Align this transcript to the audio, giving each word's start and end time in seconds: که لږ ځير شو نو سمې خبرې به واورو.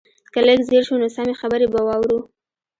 که 0.33 0.39
لږ 0.47 0.59
ځير 0.69 0.83
شو 0.87 0.95
نو 1.01 1.07
سمې 1.17 1.33
خبرې 1.41 1.67
به 1.73 1.79
واورو. 1.87 2.19